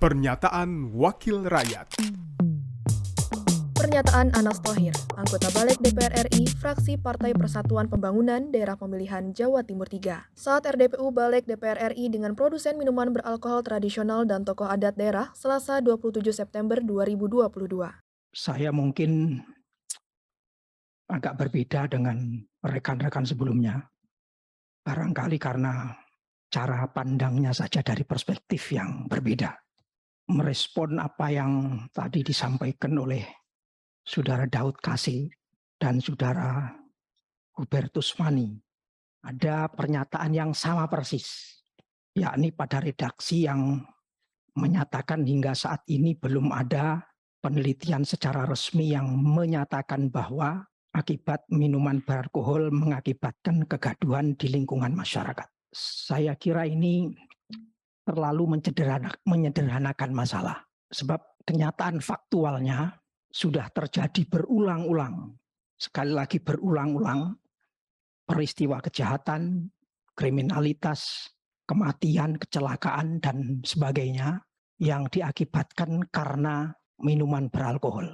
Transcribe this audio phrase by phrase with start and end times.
[0.00, 2.00] Pernyataan Wakil Rakyat
[3.76, 9.92] Pernyataan Anas Tohir, anggota Balik DPR RI, fraksi Partai Persatuan Pembangunan Daerah Pemilihan Jawa Timur
[9.92, 10.32] 3.
[10.32, 15.84] Saat RDPU Balik DPR RI dengan produsen minuman beralkohol tradisional dan tokoh adat daerah Selasa
[15.84, 17.52] 27 September 2022.
[18.32, 19.36] Saya mungkin
[21.12, 23.84] agak berbeda dengan rekan-rekan sebelumnya.
[24.80, 25.92] Barangkali karena
[26.48, 29.60] cara pandangnya saja dari perspektif yang berbeda.
[30.30, 33.26] Merespon apa yang tadi disampaikan oleh
[34.06, 35.26] Saudara Daud Kasih
[35.74, 36.70] dan Saudara
[37.58, 38.54] Hubertus Mani.
[39.26, 41.58] Ada pernyataan yang sama persis,
[42.14, 43.82] yakni pada redaksi yang
[44.54, 47.02] menyatakan hingga saat ini belum ada
[47.42, 50.62] penelitian secara resmi yang menyatakan bahwa
[50.94, 55.48] akibat minuman beralkohol mengakibatkan kegaduhan di lingkungan masyarakat.
[55.74, 57.14] Saya kira ini
[58.10, 58.58] terlalu
[59.22, 60.58] menyederhanakan masalah.
[60.90, 62.98] Sebab kenyataan faktualnya
[63.30, 65.38] sudah terjadi berulang-ulang.
[65.78, 67.38] Sekali lagi berulang-ulang
[68.26, 69.70] peristiwa kejahatan,
[70.18, 71.30] kriminalitas,
[71.70, 74.42] kematian, kecelakaan, dan sebagainya
[74.82, 78.10] yang diakibatkan karena minuman beralkohol.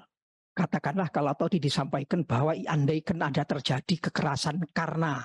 [0.56, 5.20] Katakanlah kalau tadi disampaikan bahwa andaikan ada terjadi kekerasan karena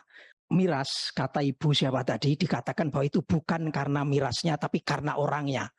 [0.52, 5.72] miras, kata ibu siapa tadi, dikatakan bahwa itu bukan karena mirasnya, tapi karena orangnya.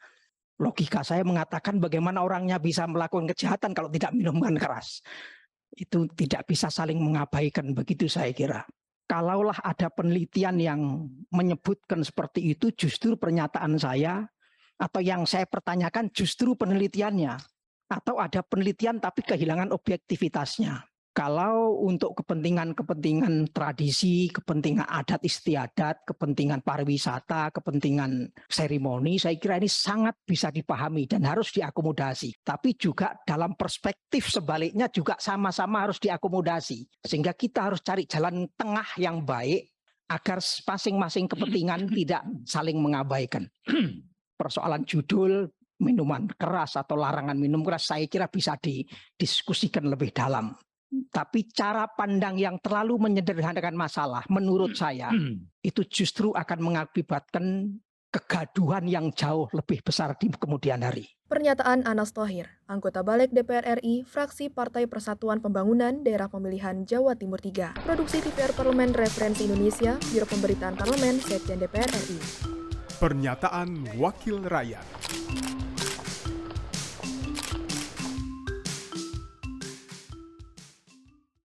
[0.58, 5.04] Logika saya mengatakan bagaimana orangnya bisa melakukan kejahatan kalau tidak minuman keras.
[5.72, 8.64] Itu tidak bisa saling mengabaikan, begitu saya kira.
[9.08, 10.80] Kalaulah ada penelitian yang
[11.28, 14.24] menyebutkan seperti itu, justru pernyataan saya
[14.80, 17.36] atau yang saya pertanyakan justru penelitiannya
[17.92, 20.91] atau ada penelitian tapi kehilangan objektivitasnya.
[21.12, 30.16] Kalau untuk kepentingan-kepentingan tradisi, kepentingan adat istiadat, kepentingan pariwisata, kepentingan seremoni, saya kira ini sangat
[30.24, 32.40] bisa dipahami dan harus diakomodasi.
[32.40, 37.04] Tapi juga dalam perspektif sebaliknya juga sama-sama harus diakomodasi.
[37.04, 39.68] Sehingga kita harus cari jalan tengah yang baik
[40.08, 43.52] agar masing-masing kepentingan tidak saling mengabaikan.
[44.40, 45.44] Persoalan judul,
[45.76, 50.56] minuman keras atau larangan minum keras saya kira bisa didiskusikan lebih dalam.
[51.08, 55.08] Tapi cara pandang yang terlalu menyederhanakan masalah menurut saya
[55.68, 57.76] itu justru akan mengakibatkan
[58.12, 61.08] kegaduhan yang jauh lebih besar di kemudian hari.
[61.32, 67.40] Pernyataan Anas Tohir, anggota Balik DPR RI, fraksi Partai Persatuan Pembangunan Daerah Pemilihan Jawa Timur
[67.40, 67.80] 3.
[67.80, 72.20] Produksi TVR Parlemen Referensi Indonesia, Biro Pemberitaan Parlemen, Sekjen DPR RI.
[73.00, 74.84] Pernyataan Wakil Rakyat